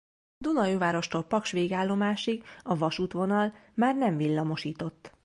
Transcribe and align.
Dunaújvárostól 0.37 1.23
Paks 1.23 1.51
végállomásig 1.51 2.43
a 2.63 2.75
vasútvonal 2.77 3.53
már 3.73 3.95
nem 3.95 4.17
villamosított. 4.17 5.11